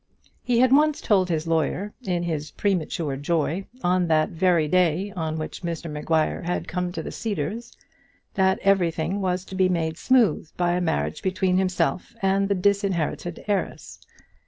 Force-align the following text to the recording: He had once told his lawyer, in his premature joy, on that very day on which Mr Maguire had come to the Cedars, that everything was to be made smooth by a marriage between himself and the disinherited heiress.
He 0.41 0.57
had 0.61 0.71
once 0.73 0.99
told 0.99 1.29
his 1.29 1.45
lawyer, 1.45 1.93
in 2.01 2.23
his 2.23 2.49
premature 2.49 3.15
joy, 3.17 3.67
on 3.83 4.07
that 4.07 4.29
very 4.29 4.67
day 4.67 5.13
on 5.15 5.37
which 5.37 5.61
Mr 5.61 5.91
Maguire 5.91 6.41
had 6.41 6.67
come 6.67 6.91
to 6.93 7.03
the 7.03 7.11
Cedars, 7.11 7.77
that 8.33 8.57
everything 8.63 9.21
was 9.21 9.45
to 9.45 9.53
be 9.53 9.69
made 9.69 9.97
smooth 9.99 10.49
by 10.57 10.71
a 10.73 10.81
marriage 10.81 11.21
between 11.21 11.57
himself 11.57 12.15
and 12.23 12.49
the 12.49 12.55
disinherited 12.55 13.45
heiress. 13.47 13.99